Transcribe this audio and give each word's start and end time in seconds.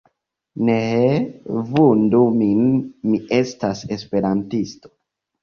Neeee 0.69 1.19
vundu 1.67 2.21
min, 2.39 2.65
mi 3.11 3.21
estas 3.43 3.85
Esperantisto... 3.99 4.95